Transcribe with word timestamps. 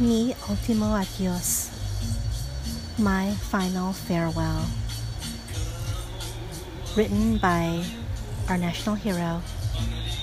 Mi 0.00 0.32
ultimo 0.48 0.94
adios, 0.94 1.70
my 2.98 3.32
final 3.50 3.92
farewell. 3.92 4.64
Written 6.96 7.36
by 7.38 7.84
our 8.48 8.56
national 8.56 8.94
hero 8.94 9.42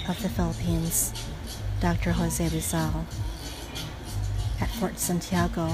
of 0.07 0.17
the 0.21 0.29
Philippines, 0.29 1.11
Dr. 1.81 2.13
Jose 2.13 2.47
Rizal, 2.47 3.05
at 4.61 4.69
Fort 4.79 4.97
Santiago 4.97 5.69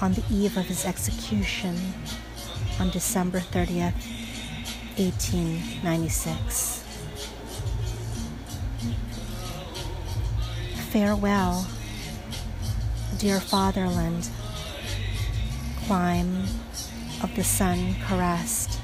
on 0.00 0.14
the 0.14 0.24
eve 0.28 0.56
of 0.56 0.64
his 0.64 0.84
execution 0.84 1.76
on 2.80 2.90
December 2.90 3.38
30th, 3.38 3.94
1896. 4.98 6.82
Farewell 10.90 11.68
dear 13.18 13.40
fatherland, 13.40 14.28
clime 15.86 16.44
of 17.22 17.34
the 17.36 17.44
sun 17.44 17.96
caressed, 18.06 18.78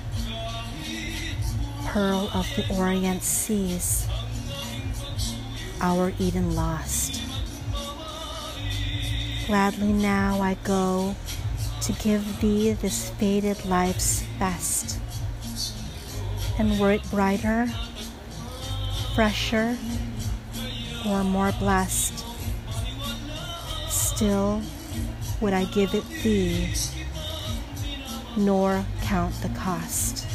pearl 1.86 2.28
of 2.34 2.46
the 2.56 2.66
orient 2.76 3.22
seas, 3.22 4.06
our 5.80 6.12
Eden 6.18 6.54
lost. 6.54 7.22
Gladly 9.46 9.92
now 9.92 10.40
I 10.40 10.54
go 10.64 11.14
to 11.82 11.92
give 11.92 12.40
thee 12.40 12.72
this 12.72 13.10
faded 13.10 13.64
life's 13.64 14.24
best. 14.40 14.98
And 16.58 16.80
were 16.80 16.92
it 16.92 17.10
brighter, 17.10 17.68
fresher, 19.14 19.78
or 21.06 21.22
more 21.22 21.52
blessed, 21.52 22.25
still 24.16 24.62
would 25.42 25.52
I 25.52 25.66
give 25.66 25.94
it 25.94 26.08
thee, 26.22 26.72
nor 28.34 28.82
count 29.02 29.34
the 29.42 29.50
cost. 29.50 30.26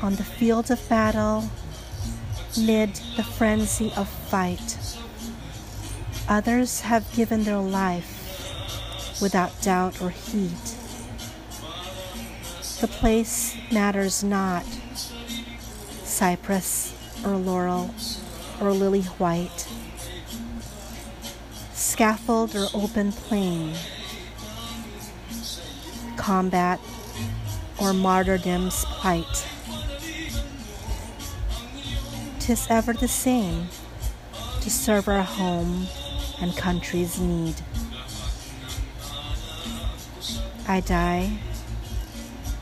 On 0.00 0.14
the 0.16 0.24
field 0.24 0.70
of 0.70 0.88
battle, 0.88 1.50
mid 2.58 2.94
the 3.16 3.22
frenzy 3.22 3.92
of 3.94 4.08
fight, 4.08 4.78
others 6.30 6.80
have 6.80 7.12
given 7.12 7.44
their 7.44 7.60
life 7.60 9.20
without 9.20 9.60
doubt 9.60 10.00
or 10.00 10.08
heat. 10.08 10.64
The 12.80 12.88
place 12.88 13.54
matters 13.70 14.24
not, 14.24 14.64
cypress 16.04 16.94
or 17.22 17.36
laurel 17.36 17.94
or 18.62 18.72
lily 18.72 19.02
white 19.02 19.68
scaffold 21.82 22.54
or 22.54 22.68
open 22.74 23.10
plain, 23.10 23.74
combat 26.16 26.78
or 27.80 27.92
martyrdom's 27.92 28.84
plight. 28.84 29.46
Tis 32.38 32.66
ever 32.70 32.92
the 32.92 33.08
same 33.08 33.66
to 34.60 34.70
serve 34.70 35.08
our 35.08 35.22
home 35.22 35.88
and 36.40 36.56
country's 36.56 37.20
need. 37.20 37.56
I 40.68 40.80
die 40.80 41.38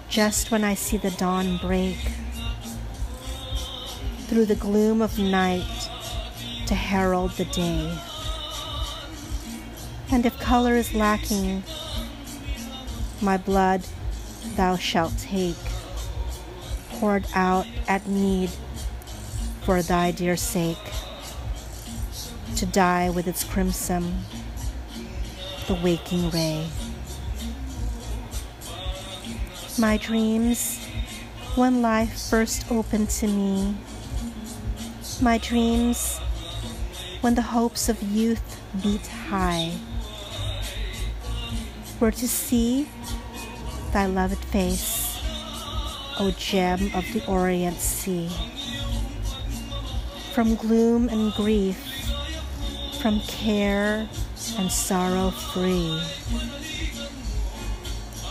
just 0.09 0.51
when 0.51 0.65
I 0.65 0.75
see 0.75 0.97
the 0.97 1.11
dawn 1.11 1.59
break 1.59 1.99
through 4.27 4.47
the 4.47 4.57
gloom 4.57 5.03
of 5.03 5.19
night 5.19 5.91
to 6.67 6.75
herald 6.75 7.33
the 7.33 7.45
day. 7.45 7.99
And 10.13 10.27
if 10.27 10.39
color 10.41 10.75
is 10.75 10.93
lacking, 10.93 11.63
my 13.21 13.37
blood 13.37 13.87
thou 14.57 14.77
shalt 14.77 15.17
take, 15.19 15.55
poured 16.89 17.27
out 17.33 17.67
at 17.87 18.09
need 18.09 18.51
for 19.63 19.83
thy 19.83 20.11
dear 20.11 20.37
sake, 20.37 20.77
to 22.57 22.67
die 22.67 23.09
with 23.09 23.29
its 23.29 23.45
crimson, 23.45 24.25
the 25.69 25.75
waking 25.75 26.29
ray. 26.31 26.67
My 29.79 29.97
dreams, 29.97 30.85
when 31.55 31.83
life 31.83 32.21
first 32.29 32.69
opened 32.71 33.11
to 33.11 33.29
me, 33.29 33.77
my 35.23 35.39
dreams, 35.39 36.19
when 37.21 37.37
the 37.37 37.43
hopes 37.43 37.89
of 37.89 38.03
youth 38.03 38.61
beat 38.83 39.07
high 39.07 39.73
were 42.01 42.11
to 42.11 42.27
see 42.27 42.89
thy 43.93 44.07
loved 44.07 44.43
face, 44.47 45.21
O 46.19 46.31
gem 46.31 46.91
of 46.95 47.05
the 47.13 47.23
Orient 47.27 47.77
Sea. 47.77 48.31
From 50.33 50.55
gloom 50.55 51.11
and 51.11 51.33
grief, 51.35 51.77
from 53.03 53.21
care 53.21 54.09
and 54.57 54.73
sorrow 54.73 55.31
free. 55.31 56.01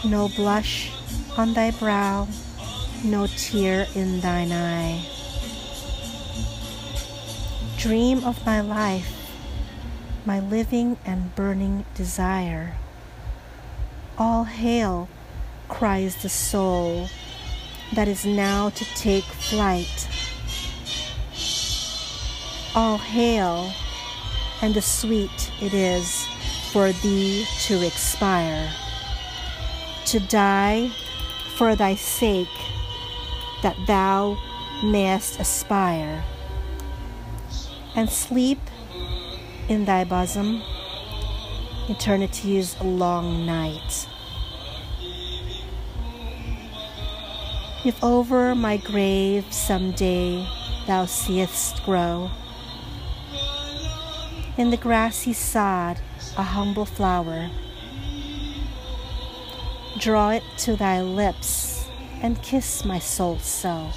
No 0.03 0.29
blush 0.29 0.91
on 1.37 1.53
thy 1.53 1.69
brow, 1.69 2.27
no 3.03 3.27
tear 3.27 3.85
in 3.93 4.19
thine 4.21 4.51
eye. 4.51 5.05
Dream 7.77 8.23
of 8.23 8.43
my 8.45 8.61
life, 8.61 9.13
my 10.25 10.39
living 10.39 10.97
and 11.05 11.35
burning 11.35 11.85
desire. 11.93 12.75
All 14.19 14.43
hail, 14.43 15.07
cries 15.69 16.21
the 16.21 16.27
soul 16.27 17.07
that 17.93 18.09
is 18.09 18.25
now 18.25 18.69
to 18.71 18.83
take 18.93 19.23
flight. 19.23 20.09
All 22.75 22.97
hail, 22.97 23.71
and 24.61 24.73
the 24.73 24.81
sweet 24.81 25.51
it 25.61 25.73
is 25.73 26.27
for 26.73 26.91
thee 26.91 27.45
to 27.61 27.81
expire, 27.87 28.69
to 30.07 30.19
die 30.19 30.89
for 31.55 31.77
thy 31.77 31.95
sake, 31.95 32.59
that 33.63 33.77
thou 33.87 34.37
mayest 34.83 35.39
aspire, 35.39 36.25
and 37.95 38.09
sleep 38.09 38.59
in 39.69 39.85
thy 39.85 40.03
bosom 40.03 40.61
eternity's 41.89 42.79
long 42.81 43.45
night. 43.47 44.07
If 47.83 48.03
over 48.03 48.53
my 48.53 48.77
grave 48.77 49.51
some 49.51 49.91
day 49.93 50.47
thou 50.85 51.05
seest 51.05 51.83
grow 51.83 52.29
in 54.57 54.69
the 54.69 54.77
grassy 54.77 55.33
sod 55.33 55.99
a 56.37 56.43
humble 56.43 56.85
flower, 56.85 57.49
draw 59.97 60.31
it 60.31 60.43
to 60.57 60.75
thy 60.75 61.01
lips 61.01 61.87
and 62.21 62.41
kiss 62.43 62.85
my 62.85 62.99
soul 62.99 63.39
so, 63.39 63.89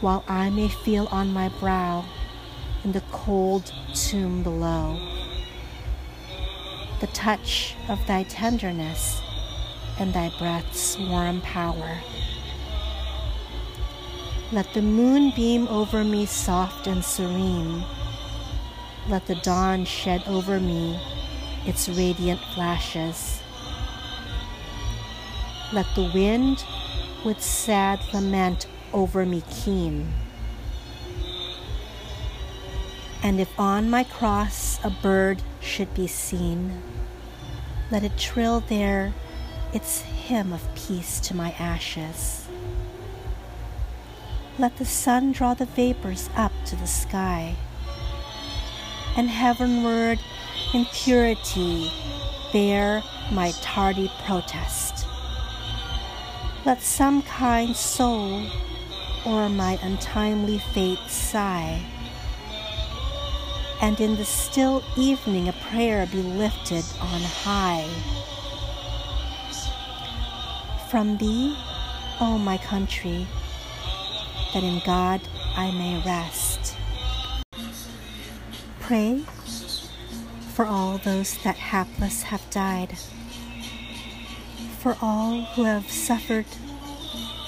while 0.00 0.24
I 0.28 0.48
may 0.48 0.68
feel 0.68 1.08
on 1.10 1.32
my 1.32 1.48
brow 1.60 2.06
in 2.84 2.92
the 2.92 3.02
cold 3.10 3.72
tomb 3.94 4.42
below 4.42 5.19
the 7.00 7.06
touch 7.08 7.74
of 7.88 8.06
thy 8.06 8.22
tenderness 8.24 9.22
and 9.98 10.12
thy 10.12 10.30
breath's 10.38 10.98
warm 10.98 11.40
power. 11.40 11.98
Let 14.52 14.72
the 14.74 14.82
moon 14.82 15.32
beam 15.34 15.66
over 15.68 16.04
me 16.04 16.26
soft 16.26 16.86
and 16.86 17.04
serene. 17.04 17.84
Let 19.08 19.26
the 19.26 19.36
dawn 19.36 19.84
shed 19.84 20.22
over 20.26 20.60
me 20.60 21.00
its 21.66 21.88
radiant 21.88 22.40
flashes. 22.54 23.42
Let 25.72 25.86
the 25.94 26.10
wind 26.12 26.64
with 27.24 27.40
sad 27.40 28.00
lament 28.12 28.66
over 28.92 29.24
me 29.24 29.42
keen. 29.50 30.12
And 33.22 33.40
if 33.40 33.50
on 33.58 33.88
my 33.88 34.04
cross 34.04 34.82
a 34.84 34.90
bird 34.90 35.42
should 35.60 35.92
be 35.94 36.06
seen, 36.06 36.82
let 37.90 38.02
it 38.04 38.16
trill 38.16 38.60
there 38.60 39.12
its 39.72 40.00
hymn 40.00 40.52
of 40.52 40.74
peace 40.74 41.20
to 41.20 41.36
my 41.36 41.52
ashes. 41.52 42.46
Let 44.58 44.76
the 44.76 44.84
sun 44.84 45.32
draw 45.32 45.54
the 45.54 45.66
vapors 45.66 46.28
up 46.36 46.52
to 46.66 46.76
the 46.76 46.86
sky, 46.86 47.56
and 49.16 49.28
heavenward 49.28 50.18
in 50.74 50.86
purity 50.92 51.90
bear 52.52 53.02
my 53.32 53.52
tardy 53.60 54.10
protest. 54.24 55.06
Let 56.64 56.82
some 56.82 57.22
kind 57.22 57.74
soul 57.74 58.44
o'er 59.26 59.48
my 59.48 59.78
untimely 59.82 60.58
fate 60.58 60.98
sigh, 61.08 61.82
and 63.80 63.98
in 64.00 64.16
the 64.16 64.24
still 64.24 64.82
evening 64.96 65.48
a 65.48 65.52
prayer 65.52 66.06
be 66.06 66.22
lifted 66.22 66.84
on 67.00 67.20
high. 67.20 67.88
From 70.90 71.16
thee, 71.16 71.56
O 72.20 72.36
my 72.36 72.58
country, 72.58 73.26
that 74.52 74.62
in 74.62 74.82
God 74.84 75.20
I 75.56 75.70
may 75.70 76.02
rest. 76.04 76.76
Pray 78.80 79.20
for 80.54 80.66
all 80.66 80.98
those 80.98 81.38
that 81.42 81.56
hapless 81.56 82.24
have 82.24 82.50
died, 82.50 82.98
for 84.78 84.96
all 85.00 85.42
who 85.54 85.64
have 85.64 85.90
suffered 85.90 86.46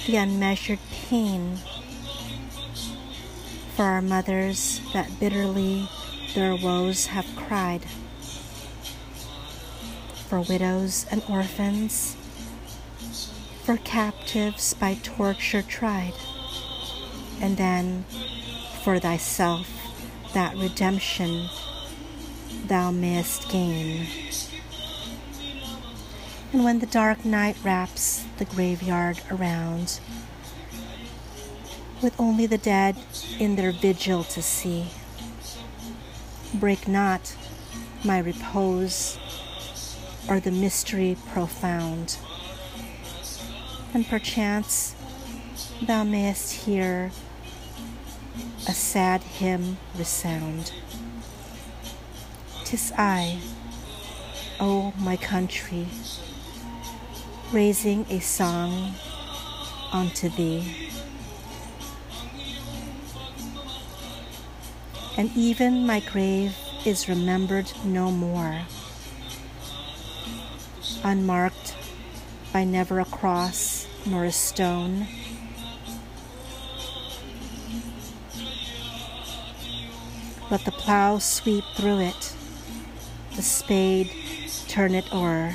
the 0.06 0.16
unmeasured 0.16 0.78
pain, 0.90 1.58
for 3.76 3.82
our 3.82 4.02
mothers 4.02 4.80
that 4.94 5.20
bitterly 5.20 5.88
their 6.34 6.56
woes 6.56 7.06
have 7.06 7.26
cried, 7.36 7.84
for 10.28 10.40
widows 10.40 11.06
and 11.10 11.22
orphans, 11.28 12.16
for 13.64 13.76
captives 13.76 14.74
by 14.74 14.94
torture 15.02 15.62
tried, 15.62 16.14
and 17.40 17.56
then 17.56 18.04
for 18.82 18.98
thyself 18.98 19.68
that 20.32 20.56
redemption 20.56 21.48
thou 22.66 22.90
mayest 22.90 23.48
gain. 23.50 24.06
And 26.52 26.64
when 26.64 26.78
the 26.78 26.86
dark 26.86 27.24
night 27.24 27.56
wraps 27.62 28.24
the 28.38 28.44
graveyard 28.44 29.20
around, 29.30 30.00
with 32.02 32.18
only 32.18 32.46
the 32.46 32.58
dead 32.58 32.96
in 33.38 33.56
their 33.56 33.72
vigil 33.72 34.24
to 34.24 34.42
see, 34.42 34.86
break 36.54 36.86
not 36.86 37.34
my 38.04 38.18
repose 38.18 39.18
or 40.28 40.40
the 40.40 40.50
mystery 40.50 41.16
profound. 41.32 42.16
And 43.94 44.06
perchance 44.06 44.94
thou 45.86 46.04
mayest 46.04 46.64
hear 46.64 47.10
a 48.68 48.72
sad 48.72 49.22
hymn 49.22 49.76
resound. 49.96 50.72
Tis 52.64 52.92
I, 52.96 53.38
O 54.60 54.92
my 54.98 55.16
country, 55.16 55.86
raising 57.52 58.06
a 58.08 58.20
song 58.20 58.94
unto 59.92 60.28
thee. 60.28 60.88
And 65.16 65.30
even 65.36 65.86
my 65.86 66.00
grave 66.00 66.56
is 66.86 67.08
remembered 67.08 67.70
no 67.84 68.10
more, 68.10 68.62
unmarked 71.04 71.76
by 72.52 72.64
never 72.64 72.98
a 72.98 73.04
cross 73.04 73.86
nor 74.06 74.24
a 74.24 74.32
stone. 74.32 75.06
Let 80.50 80.64
the 80.64 80.72
plow 80.72 81.18
sweep 81.18 81.64
through 81.76 82.00
it, 82.00 82.34
the 83.36 83.42
spade 83.42 84.10
turn 84.68 84.94
it 84.94 85.12
o'er, 85.12 85.54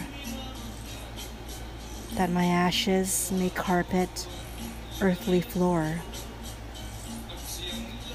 that 2.13 2.30
my 2.30 2.45
ashes 2.45 3.31
may 3.31 3.50
carpet 3.50 4.27
earthly 5.01 5.42
floor. 5.42 6.01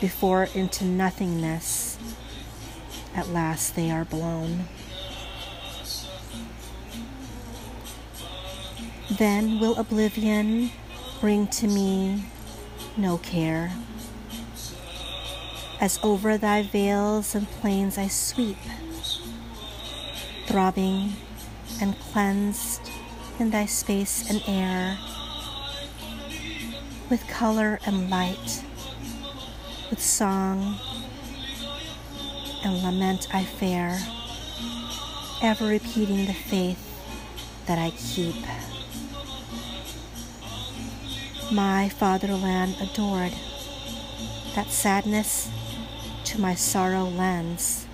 Before 0.02 0.48
into 0.52 0.84
nothingness. 0.84 1.96
At 3.14 3.28
last 3.28 3.76
they 3.76 3.88
are 3.88 4.04
blown. 4.04 4.64
Then 9.16 9.60
will 9.60 9.76
oblivion 9.76 10.72
bring 11.20 11.46
to 11.46 11.68
me 11.68 12.24
no 12.96 13.18
care. 13.18 13.70
As 15.80 16.00
over 16.02 16.36
thy 16.36 16.64
vales 16.64 17.36
and 17.36 17.48
plains 17.48 17.96
I 17.96 18.08
sweep, 18.08 18.58
throbbing 20.46 21.12
and 21.80 21.96
cleansed 22.10 22.90
in 23.38 23.50
thy 23.50 23.66
space 23.66 24.28
and 24.28 24.42
air, 24.48 24.98
with 27.08 27.24
color 27.28 27.78
and 27.86 28.10
light, 28.10 28.64
with 29.92 30.02
song 30.02 30.78
and 32.64 32.82
lament 32.82 33.28
I 33.30 33.44
fare, 33.44 34.00
ever 35.42 35.66
repeating 35.66 36.24
the 36.24 36.32
faith 36.32 36.80
that 37.66 37.78
I 37.78 37.90
keep. 37.90 38.36
My 41.52 41.90
fatherland 41.90 42.76
adored, 42.80 43.34
that 44.54 44.68
sadness 44.68 45.50
to 46.24 46.40
my 46.40 46.54
sorrow 46.54 47.04
lends. 47.04 47.86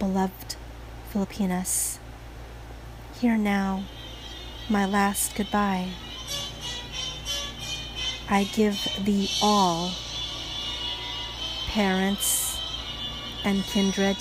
Beloved 0.00 0.56
Filipinas, 1.10 2.00
hear 3.20 3.36
now 3.36 3.84
my 4.68 4.84
last 4.84 5.36
goodbye. 5.36 5.90
I 8.28 8.44
give 8.44 8.88
thee 9.04 9.30
all, 9.42 9.92
parents 11.68 12.58
and 13.44 13.62
kindred 13.64 14.16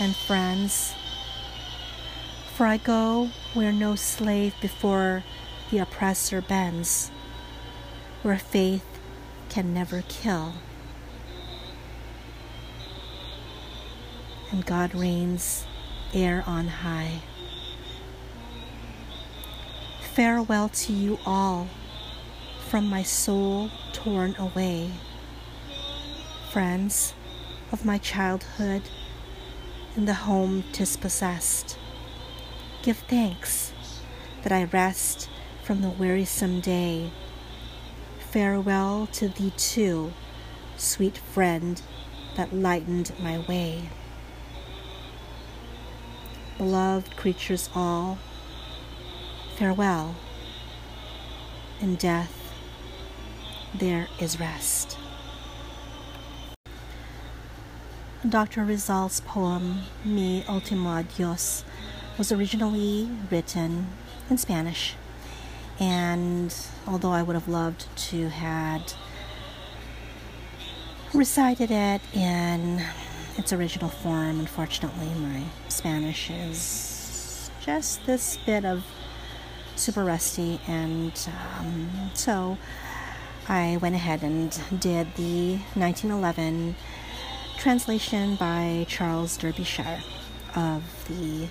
and 0.00 0.16
friends, 0.16 0.94
for 2.54 2.66
I 2.66 2.76
go 2.76 3.30
where 3.52 3.72
no 3.72 3.94
slave 3.94 4.54
before 4.60 5.24
the 5.70 5.78
oppressor 5.78 6.40
bends, 6.40 7.10
where 8.22 8.38
faith 8.38 8.86
can 9.48 9.72
never 9.72 10.02
kill. 10.08 10.54
and 14.54 14.64
God 14.64 14.94
reigns 14.94 15.66
e'er 16.14 16.44
on 16.46 16.68
high. 16.68 17.22
Farewell 20.14 20.68
to 20.68 20.92
you 20.92 21.18
all 21.26 21.66
from 22.74 22.90
my 22.90 23.04
soul 23.04 23.70
torn 23.92 24.34
away. 24.36 24.90
Friends 26.50 27.14
of 27.70 27.84
my 27.84 27.98
childhood 27.98 28.82
in 29.94 30.06
the 30.06 30.14
home 30.26 30.64
tis 30.72 30.96
possessed. 30.96 31.78
Give 32.82 32.96
thanks 32.96 33.72
that 34.42 34.50
I 34.50 34.64
rest 34.64 35.30
from 35.62 35.82
the 35.82 35.88
wearisome 35.88 36.60
day. 36.60 37.12
Farewell 38.32 39.06
to 39.12 39.28
thee 39.28 39.52
too, 39.56 40.12
sweet 40.76 41.16
friend 41.16 41.80
that 42.34 42.52
lightened 42.52 43.12
my 43.22 43.38
way 43.38 43.88
beloved 46.58 47.16
creatures 47.16 47.70
all, 47.72 48.18
farewell. 49.56 50.16
In 51.80 51.94
death, 51.96 52.33
there 53.74 54.08
is 54.20 54.38
rest. 54.38 54.96
Dr. 58.28 58.64
Rizal's 58.64 59.20
poem, 59.20 59.82
Mi 60.04 60.44
Ultimo 60.48 60.90
Adios, 60.90 61.64
was 62.16 62.32
originally 62.32 63.10
written 63.30 63.88
in 64.30 64.38
Spanish. 64.38 64.94
And 65.78 66.54
although 66.86 67.10
I 67.10 67.22
would 67.22 67.34
have 67.34 67.48
loved 67.48 67.86
to 68.08 68.28
had 68.28 68.94
recited 71.12 71.70
it 71.70 72.00
in 72.12 72.82
its 73.36 73.52
original 73.52 73.88
form. 73.88 74.40
Unfortunately, 74.40 75.08
my 75.20 75.44
Spanish 75.68 76.30
is 76.30 77.50
just 77.60 78.04
this 78.06 78.36
bit 78.44 78.64
of 78.64 78.84
super 79.76 80.04
rusty, 80.04 80.60
and 80.66 81.12
um, 81.58 82.10
so 82.14 82.58
I 83.48 83.78
went 83.80 83.94
ahead 83.94 84.22
and 84.22 84.50
did 84.80 85.14
the 85.16 85.56
1911 85.74 86.76
translation 87.58 88.36
by 88.36 88.86
Charles 88.88 89.36
Derbyshire 89.36 90.00
of 90.54 90.82
the 91.08 91.48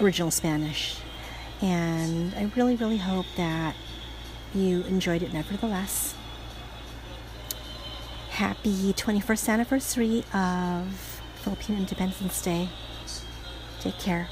original 0.00 0.30
Spanish. 0.30 1.00
And 1.60 2.34
I 2.34 2.50
really, 2.56 2.76
really 2.76 2.98
hope 2.98 3.26
that 3.36 3.74
you 4.54 4.82
enjoyed 4.82 5.22
it 5.22 5.32
nevertheless 5.32 6.14
happy 8.38 8.92
21st 8.92 9.48
anniversary 9.48 10.22
of 10.32 11.20
Philippine 11.42 11.76
Independence 11.76 12.40
Day. 12.40 12.68
Take 13.80 13.98
care. 13.98 14.28